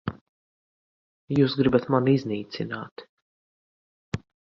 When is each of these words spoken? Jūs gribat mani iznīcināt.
Jūs 1.39 1.53
gribat 1.59 1.85
mani 1.95 2.15
iznīcināt. 2.19 3.05